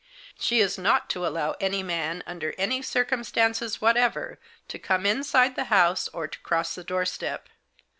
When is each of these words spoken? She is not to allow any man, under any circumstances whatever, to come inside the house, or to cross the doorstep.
She 0.39 0.61
is 0.61 0.79
not 0.79 1.11
to 1.11 1.27
allow 1.27 1.51
any 1.59 1.83
man, 1.83 2.23
under 2.25 2.55
any 2.57 2.81
circumstances 2.81 3.81
whatever, 3.81 4.39
to 4.67 4.79
come 4.79 5.05
inside 5.05 5.55
the 5.55 5.65
house, 5.65 6.07
or 6.07 6.27
to 6.27 6.39
cross 6.39 6.73
the 6.73 6.83
doorstep. 6.83 7.47